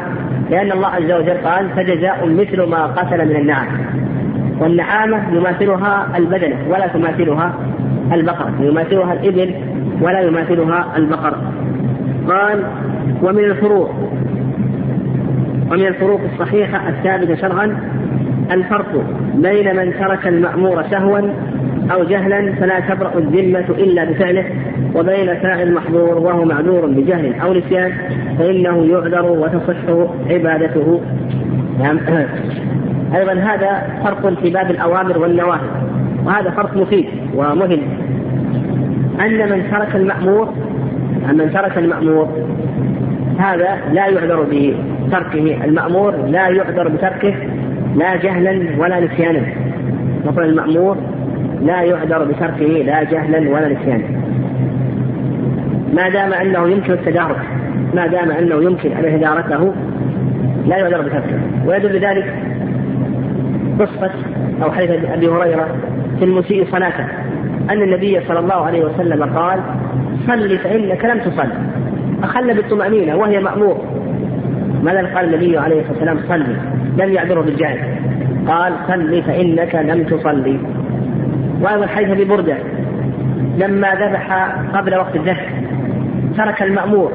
لأن 0.50 0.72
الله 0.72 0.88
عز 0.88 1.12
وجل 1.12 1.36
قال 1.44 1.68
فجزاء 1.68 2.26
مثل 2.28 2.62
ما 2.62 2.86
قتل 2.86 3.28
من 3.28 3.36
النعم 3.36 3.66
والنعامة 4.60 5.36
يماثلها 5.36 6.16
البدنة 6.16 6.56
ولا 6.68 6.86
تماثلها 6.86 7.54
البقرة 8.12 8.52
يماثلها 8.60 9.12
الإبل 9.12 9.54
ولا 10.00 10.20
يماثلها 10.20 10.96
البقر 10.96 11.36
قال 12.28 12.64
ومن 13.22 13.44
الفروق 13.44 13.90
ومن 15.70 15.86
الفروق 15.86 16.20
الصحيحة 16.32 16.88
الثابتة 16.88 17.34
شرعا 17.34 17.78
الفرق 18.52 19.04
بين 19.34 19.76
من 19.76 19.92
ترك 19.98 20.26
المأمور 20.26 20.82
سهوا 20.82 21.20
أو 21.92 22.04
جهلا 22.04 22.52
فلا 22.52 22.80
تبرأ 22.80 23.18
الذمة 23.18 23.64
إلا 23.70 24.04
بفعله 24.04 24.44
وبين 24.94 25.34
فاعل 25.34 25.62
المحظور 25.62 26.18
وهو 26.18 26.44
معذور 26.44 26.86
بجهل 26.86 27.34
أو 27.40 27.54
نسيان 27.54 27.92
فإنه 28.38 28.84
يعذر 28.84 29.24
وتصح 29.24 30.08
عبادته. 30.30 31.00
نعم. 31.78 31.98
أيضا 33.16 33.32
هذا 33.32 33.82
فرق 34.04 34.40
في 34.42 34.50
باب 34.50 34.70
الأوامر 34.70 35.18
والنواهي 35.18 35.68
وهذا 36.24 36.50
فرق 36.50 36.76
مفيد 36.76 37.06
ومهم. 37.34 37.82
أن 39.20 39.50
من 39.50 39.70
ترك 39.70 39.96
المأمور 39.96 40.48
أن 41.30 41.38
من 41.38 41.52
ترك 41.52 41.78
المأمور 41.78 42.28
هذا 43.38 43.78
لا 43.92 44.06
يعذر 44.06 44.46
بتركه. 44.52 45.64
المأمور 45.64 46.16
لا 46.16 46.48
يعذر 46.48 46.88
بتركه 46.88 47.34
لا 47.96 48.16
جهلا 48.16 48.68
ولا 48.78 49.00
نسيانا. 49.00 49.42
مثلا 50.26 50.44
المأمور 50.44 50.96
لا 51.66 51.82
يعذر 51.82 52.24
بتركه 52.24 52.64
لا 52.64 53.02
جهلا 53.02 53.38
ولا 53.50 53.68
نسيانا. 53.68 54.04
ما 55.94 56.08
دام 56.08 56.32
أنه 56.32 56.68
يمكن 56.68 56.92
التدارك 56.92 57.40
ما 57.94 58.06
دام 58.06 58.30
أنه 58.30 58.62
يمكن 58.62 58.92
أن 58.92 59.04
يتداركه 59.04 59.74
لا 60.66 60.76
يعذر 60.76 61.00
بتركه. 61.00 61.38
ويدل 61.66 62.00
ذلك 62.00 62.34
قصة 63.80 64.10
أو 64.62 64.72
حديث 64.72 64.90
أبي 65.04 65.28
هريرة 65.28 65.68
في 66.18 66.24
المسيء 66.24 66.66
صلاته 66.72 67.04
أن 67.70 67.82
النبي 67.82 68.20
صلى 68.28 68.38
الله 68.38 68.66
عليه 68.66 68.84
وسلم 68.84 69.22
قال 69.22 69.60
صل 70.26 70.58
فإنك 70.58 71.04
لم 71.04 71.18
تصل. 71.18 71.48
أخل 72.22 72.54
بالطمأنينة 72.54 73.16
وهي 73.16 73.40
مأمور. 73.40 73.84
ماذا 74.82 75.14
قال 75.14 75.34
النبي 75.34 75.58
عليه 75.58 75.80
الصلاة 75.80 76.14
والسلام؟ 76.14 76.18
صلي 76.28 76.56
لم 77.04 77.12
يعذره 77.12 77.40
بالجهل 77.40 77.78
قال 78.48 78.72
صل 78.88 79.22
فإنك 79.22 79.74
لم 79.74 80.04
تصلي 80.04 80.58
وأيضا 81.60 81.86
حديث 81.86 82.10
أبي 82.10 82.24
بردة 82.24 82.56
لما 83.58 83.88
ذبح 83.94 84.54
قبل 84.74 84.96
وقت 84.96 85.16
الذبح 85.16 85.52
ترك 86.36 86.62
المأمور. 86.62 87.12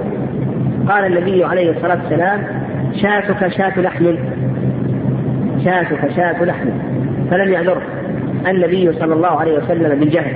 قال 0.90 1.06
النبي 1.06 1.44
عليه 1.44 1.72
الصلاة 1.72 1.98
والسلام 2.04 2.42
شاتك 3.02 3.48
شاة 3.48 3.82
لحم. 3.82 4.06
شاتك 5.66 6.12
شاة 6.16 6.44
لحم. 6.44 6.70
فلم 7.32 7.54
يعذره 7.54 7.82
النبي 8.48 8.94
صلى 8.94 9.14
الله 9.14 9.40
عليه 9.40 9.58
وسلم 9.58 10.00
بالجهل. 10.00 10.34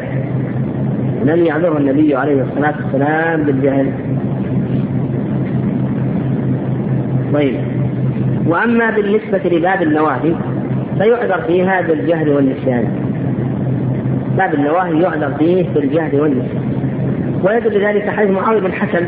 لم 1.23 1.45
يعذره 1.45 1.77
النبي 1.77 2.15
عليه 2.15 2.41
الصلاة 2.41 2.73
والسلام 2.83 3.43
بالجهل. 3.43 3.91
طيب. 7.33 7.55
وأما 8.47 8.89
بالنسبة 8.89 9.57
لباب 9.57 9.81
النواهي 9.81 10.33
فيعذر 10.97 11.41
فيها 11.47 11.81
بالجهل 11.81 12.29
والنسيان. 12.29 13.14
باب 14.37 14.53
النواهي 14.53 15.01
يعذر 15.01 15.33
فيه 15.39 15.69
بالجهل 15.69 16.21
والنسيان 16.21 16.75
ويدل 17.43 17.85
ذلك 17.85 18.09
حديث 18.09 18.31
معاوية 18.31 18.59
بن 18.59 18.73
حسن 18.73 19.05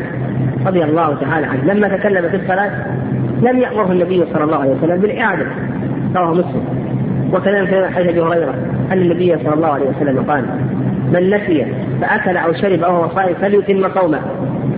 رضي 0.66 0.84
الله 0.84 1.14
تعالى 1.20 1.46
عنه. 1.46 1.64
لما 1.64 1.96
تكلم 1.96 2.28
في 2.28 2.36
الصلاة 2.36 2.70
لم 3.42 3.58
يأمره 3.58 3.92
النبي 3.92 4.24
صلى 4.32 4.44
الله 4.44 4.56
عليه 4.56 4.70
وسلم 4.70 5.00
بالإعادة. 5.00 5.46
رواه 6.16 6.32
مسلم. 6.32 6.64
وكذلك 7.32 7.68
في 7.68 7.88
حديث 7.94 8.10
أبي 8.10 8.20
هريرة 8.20 8.54
أن 8.92 8.98
النبي 8.98 9.36
صلى 9.44 9.54
الله 9.54 9.68
عليه 9.68 9.86
وسلم 9.86 10.24
قال 10.30 10.44
من 11.12 11.30
نسي 11.30 11.66
فأكل 12.00 12.36
أو 12.36 12.52
شرب 12.52 12.80
وهو 12.80 13.08
صائم 13.08 13.34
فليتم 13.34 14.00
صومه 14.00 14.20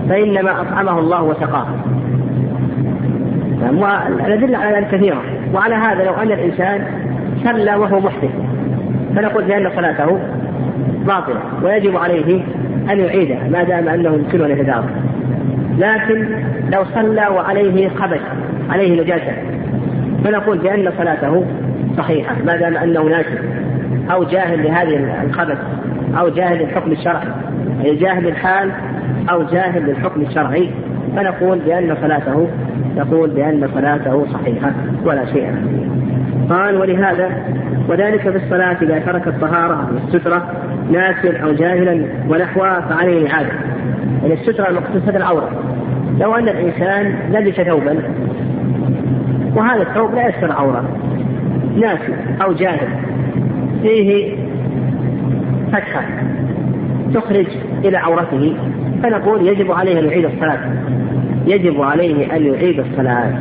فإنما 0.08 0.60
أطعمه 0.60 0.98
الله 0.98 1.22
وسقاه. 1.22 1.66
والأدلة 3.72 4.58
على 4.58 4.76
ذلك 4.76 4.88
كثيرة. 4.90 5.22
وعلى 5.54 5.74
هذا 5.74 6.04
لو 6.04 6.14
أن 6.14 6.32
الإنسان 6.32 6.84
صلى 7.44 7.74
وهو 7.74 8.00
محدث 8.00 8.30
فنقول 9.16 9.44
بأن 9.44 9.70
صلاته 9.76 10.18
باطله 11.06 11.40
ويجب 11.62 11.96
عليه 11.96 12.42
أن 12.90 12.98
يعيدها 12.98 13.48
ما 13.52 13.62
دام 13.62 13.88
أنه 13.88 14.14
يمكنه 14.14 14.46
أن 14.46 14.50
يتدارك. 14.50 14.90
لكن 15.78 16.26
لو 16.72 16.84
صلى 16.94 17.26
وعليه 17.28 17.88
خبث 17.88 18.20
عليه 18.70 19.02
نجاسة 19.02 19.32
فنقول 20.24 20.58
بأن 20.58 20.92
صلاته 20.98 21.44
صحيحة 21.96 22.34
ما 22.46 22.56
دام 22.56 22.76
أنه 22.76 23.02
ناسي 23.02 23.38
أو 24.12 24.24
جاهل 24.24 24.64
لهذه 24.64 25.22
الخبث 25.24 25.58
أو 26.18 26.28
جاهل 26.28 26.58
للحكم 26.58 26.92
الشرعي. 26.92 27.28
أي 27.84 27.96
جاهل 27.96 28.26
الحال 28.26 28.70
أو 29.30 29.42
جاهل 29.42 29.82
للحكم 29.82 30.20
الشرعي. 30.20 30.70
فنقول 31.16 31.58
بأن 31.58 31.96
صلاته 32.02 32.48
نقول 32.96 33.30
بأن 33.30 33.68
صلاته 33.74 34.26
صحيحة 34.32 34.72
ولا 35.04 35.26
شيء. 35.26 35.54
قال 36.50 36.76
ولهذا 36.76 37.30
وذلك 37.88 38.20
في 38.20 38.36
الصلاة 38.36 38.76
إذا 38.82 38.98
ترك 38.98 39.28
الطهارة 39.28 39.90
والسترة 39.94 40.52
ناسيا 40.90 41.42
أو 41.44 41.52
جاهلا 41.52 42.04
ونحوها 42.28 42.80
فعليه 42.80 43.30
إعادة. 43.30 43.50
يعني 44.22 44.34
السترة 44.34 44.68
المقصود 44.68 45.16
العورة. 45.16 45.50
لو 46.20 46.34
أن 46.34 46.48
الإنسان 46.48 47.14
لبس 47.30 47.54
ثوبا 47.54 47.96
وهذا 49.56 49.82
الثوب 49.82 50.14
لا 50.14 50.28
يستر 50.28 50.52
عورة 50.52 50.84
ناسي 51.76 52.14
أو 52.42 52.52
جاهل 52.52 52.88
فيه 53.82 54.36
فتحة 55.72 56.02
تخرج 57.14 57.46
إلى 57.84 57.96
عورته 57.96 58.56
فنقول 59.02 59.48
يجب 59.48 59.72
عليه 59.72 60.00
أن 60.00 60.04
يعيد 60.04 60.24
الصلاة. 60.24 60.58
يجب 61.46 61.80
عليه 61.80 62.36
أن 62.36 62.46
يعيد 62.46 62.78
الصلاة. 62.80 63.32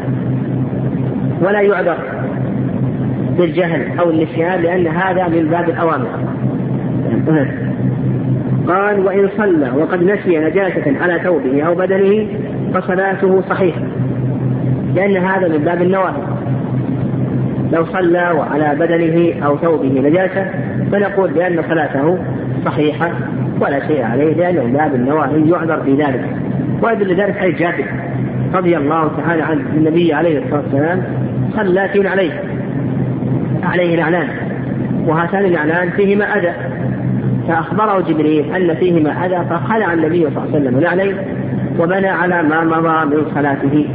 ولا 1.42 1.62
يعذر. 1.62 2.19
بالجهل 3.40 4.00
أو 4.00 4.10
النسيان 4.10 4.62
لأن 4.62 4.88
هذا 4.88 5.28
من 5.28 5.48
باب 5.50 5.70
الأوامر. 5.70 6.08
قال 8.68 9.00
وإن 9.00 9.30
صلى 9.38 9.72
وقد 9.78 10.04
نسي 10.04 10.40
نجاسة 10.40 11.02
على 11.02 11.20
ثوبه 11.24 11.64
أو 11.64 11.76
بدنه 11.76 12.28
فصلاته 12.74 13.42
صحيحة 13.42 13.82
لأن 14.96 15.18
هذا 15.18 15.48
من 15.48 15.58
باب 15.58 15.82
النواهي. 15.82 16.22
لو 17.74 17.86
صلى 17.86 18.32
وعلى 18.32 18.76
بدنه 18.80 19.46
أو 19.46 19.58
ثوبه 19.58 20.02
نجاسة 20.10 20.46
فنقول 20.92 21.32
بأن 21.32 21.64
صلاته 21.70 22.18
صحيحة 22.66 23.12
ولا 23.62 23.88
شيء 23.88 24.04
عليه 24.04 24.34
لأنه 24.34 24.64
من 24.64 24.74
باب 24.74 24.96
النواهي 24.96 25.50
يعذر 25.50 25.84
في 25.84 25.96
ذلك. 25.96 26.26
ويدل 26.84 27.16
ذلك 27.16 27.38
حديث 27.38 27.60
جابر 27.60 27.86
رضي 28.54 28.78
الله 28.78 29.12
تعالى 29.18 29.44
عن 29.44 29.60
النبي 29.78 30.14
عليه 30.14 30.40
الصلاة 30.40 30.62
والسلام 30.62 31.04
صلى 31.56 32.10
عليه. 32.10 32.59
عليه 33.64 33.98
نعلان 33.98 34.28
وهاتان 35.08 35.46
النعلان 35.46 35.90
فيهما 35.90 36.26
أذى. 36.26 36.54
فأخبره 37.48 38.02
جبريل 38.02 38.56
أن 38.56 38.76
فيهما 38.76 39.26
أذى 39.26 39.50
فخلع 39.50 39.94
النبي 39.94 40.22
صلى 40.22 40.28
الله 40.38 40.42
عليه 40.42 40.60
وسلم 40.60 40.80
نعليه 40.80 41.16
وبنى 41.80 42.08
على 42.08 42.44
ما 42.44 42.64
مضى 42.64 43.16
من 43.16 43.26
صلاته. 43.36 43.86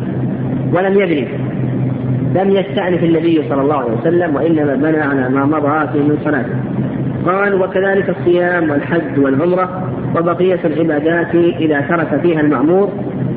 ولم 0.72 1.00
يبني. 1.00 1.28
لم 2.34 2.50
يستأنف 2.50 3.04
النبي 3.04 3.42
صلى 3.48 3.62
الله 3.62 3.76
عليه 3.76 3.92
وسلم 3.92 4.36
وإنما 4.36 4.74
بنى 4.74 5.00
على 5.00 5.28
ما 5.28 5.44
مضى 5.44 5.92
فيه 5.92 6.00
من 6.00 6.18
صلاته. 6.24 6.54
قال 7.26 7.62
وكذلك 7.62 8.08
الصيام 8.08 8.70
والحج 8.70 9.18
والعمرة 9.18 9.88
وبقية 10.16 10.60
العبادات 10.64 11.34
إذا 11.34 11.80
ترك 11.80 12.20
فيها 12.22 12.40
المأمور 12.40 12.88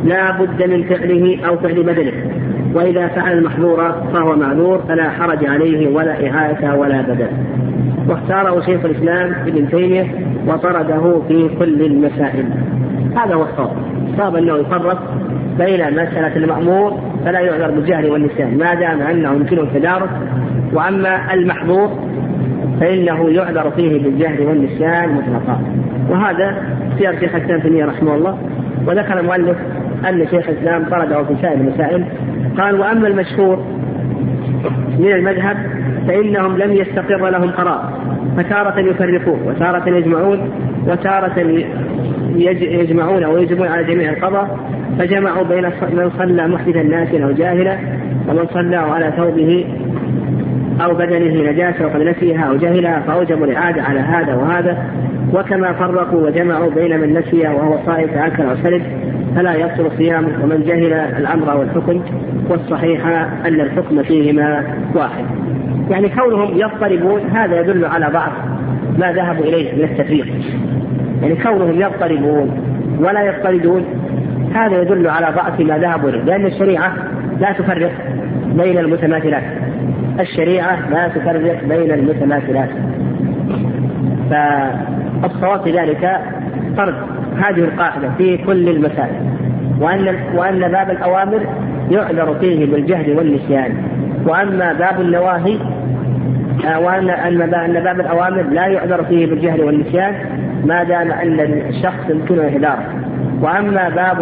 لا 0.05 0.31
بد 0.31 0.63
من 0.63 0.83
فعله 0.83 1.39
أو 1.47 1.57
فعل 1.57 1.83
بدنه 1.83 2.13
وإذا 2.77 3.07
فعل 3.07 3.37
المحظور 3.37 3.91
فهو 4.13 4.35
معذور 4.35 4.83
فلا 4.87 5.09
حرج 5.09 5.45
عليه 5.45 5.95
ولا 5.95 6.29
إعادة 6.29 6.75
ولا 6.75 7.01
بدل. 7.01 7.27
واختاره 8.09 8.61
شيخ 8.61 8.85
الإسلام 8.85 9.33
ابن 9.47 9.69
تيمية 9.69 10.05
وطرده 10.47 11.21
في 11.27 11.49
كل 11.59 11.81
المسائل. 11.81 12.45
هذا 13.15 13.35
هو 13.35 13.43
الصواب. 13.43 13.71
صاب 14.17 14.35
أنه 14.35 14.57
يفرق 14.57 15.03
بين 15.57 15.91
مسألة 15.91 16.35
المأمور 16.35 16.99
فلا 17.25 17.39
يعذر 17.39 17.71
بالجهل 17.71 18.11
والنسيان. 18.11 18.57
ما 18.57 18.73
دام 18.73 19.01
أنه 19.01 19.31
يمكنه 19.33 19.61
التدارك 19.61 20.09
وأما 20.73 21.33
المحظور 21.33 21.89
فإنه 22.79 23.29
يعذر 23.29 23.71
فيه 23.71 24.03
بالجهل 24.03 24.41
والنسيان 24.47 25.09
مطلقا. 25.09 25.61
وهذا 26.09 26.63
سير 26.99 27.19
شيخ 27.19 27.35
الإسلام 27.35 27.59
تيمية 27.61 27.85
رحمه 27.85 28.15
الله. 28.15 28.37
وذكر 28.87 29.19
المؤلف 29.19 29.57
أن 30.09 30.27
شيخ 30.27 30.49
الإسلام 30.49 30.85
طرده 30.85 31.23
في 31.23 31.35
سائر 31.41 31.53
المسائل. 31.53 32.05
قال 32.57 32.79
وأما 32.79 33.07
المشهور 33.07 33.63
من 34.99 35.11
المذهب 35.11 35.57
فإنهم 36.07 36.57
لم 36.57 36.73
يستقر 36.73 37.29
لهم 37.29 37.51
قرار 37.51 37.93
فتارة 38.37 38.79
يفرقون 38.79 39.39
وتارة 39.45 39.89
يجمعون 39.89 40.49
وتارة 40.87 41.39
يجمعون 42.61 43.23
أو 43.23 43.37
يجمعون 43.37 43.67
على 43.67 43.83
جميع 43.83 44.09
القضاء 44.09 44.59
فجمعوا 44.99 45.43
بين 45.43 45.63
من 45.63 46.11
صلى 46.17 46.47
محدثا 46.47 46.83
ناسيا 46.83 47.25
أو 47.25 47.31
جاهلا 47.31 47.77
ومن 48.29 48.47
صلى 48.53 48.75
على 48.75 49.13
ثوبه 49.17 49.65
أو 50.81 50.93
بدنه 50.93 51.51
نجاسة 51.51 51.85
وقد 51.85 52.01
نسيها 52.01 52.43
أو 52.43 52.55
جهلها 52.55 52.99
فأوجبوا 52.99 53.45
الإعادة 53.45 53.83
على 53.83 53.99
هذا 53.99 54.35
وهذا 54.35 54.77
وكما 55.33 55.73
فرقوا 55.73 56.27
وجمعوا 56.27 56.69
بين 56.69 56.99
من 56.99 57.13
نسي 57.13 57.47
وهو 57.47 57.77
صائم 57.85 58.07
فأكل 58.07 58.43
أو 58.43 58.55
فلا 59.37 59.53
يبطل 59.53 59.91
صيامه 59.97 60.43
ومن 60.43 60.63
جهل 60.63 60.93
الأمر 60.93 61.57
والحكم 61.57 62.01
والصحيح 62.49 63.07
أن 63.45 63.61
الحكم 63.61 64.03
فيهما 64.03 64.63
واحد. 64.95 65.25
يعني 65.89 66.09
كونهم 66.09 66.57
يضطربون 66.57 67.21
هذا 67.21 67.59
يدل 67.59 67.85
على 67.85 68.09
بعض 68.09 68.31
ما 68.97 69.11
ذهبوا 69.11 69.45
إليه 69.45 69.75
من 69.75 69.83
التفريق. 69.83 70.27
يعني 71.21 71.35
كونهم 71.35 71.81
يضطربون 71.81 72.51
ولا 72.99 73.21
يضطردون 73.23 73.85
هذا 74.53 74.81
يدل 74.81 75.07
على 75.07 75.27
ضعف 75.35 75.59
ما 75.59 75.77
ذهبوا 75.77 76.09
إليه. 76.09 76.23
لأن 76.23 76.45
الشريعة 76.45 76.93
لا 77.39 77.51
تفرق 77.51 77.91
بين 78.55 78.77
المتماثلات. 78.77 79.43
الشريعة 80.19 80.89
لا 80.89 81.07
تفرق 81.07 81.63
بين 81.63 81.91
المتماثلات. 81.91 82.69
فالصواب 84.29 85.63
في 85.63 85.71
ذلك 85.71 86.21
فرض 86.77 87.16
هذه 87.37 87.59
القاعدة 87.59 88.09
في 88.17 88.37
كل 88.37 88.69
المسائل. 88.69 89.21
وأن 89.79 90.15
وأن 90.35 90.59
باب 90.59 90.89
الأوامر 90.89 91.41
يعذر 91.91 92.35
فيه 92.39 92.65
بالجهل 92.65 93.17
والنسيان. 93.17 93.71
وأما 94.25 94.73
باب 94.73 95.01
النواهي 95.01 95.57
آه، 96.65 96.79
وأن 96.79 97.09
أن 97.09 97.81
باب 97.83 97.99
الأوامر 97.99 98.41
لا 98.41 98.67
يعذر 98.67 99.03
فيه 99.03 99.25
بالجهل 99.25 99.61
والنسيان 99.61 100.13
ما 100.65 100.83
دام 100.83 101.11
أن 101.11 101.39
الشخص 101.69 102.09
يمكنه 102.09 102.41
إهداره 102.43 102.83
وأما 103.41 103.89
باب 103.89 104.21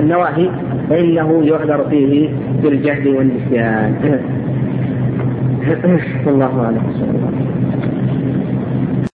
النواهي 0.00 0.50
فإنه 0.90 1.42
يعذر 1.44 1.86
فيه 1.90 2.28
بالجهل 2.62 3.08
والنسيان. 3.08 4.20
والله 6.26 6.64
أعلم. 6.64 6.82